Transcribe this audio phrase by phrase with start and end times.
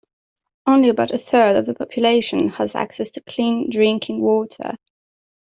[0.65, 4.75] Only about a third of the population has access to clean drinking water.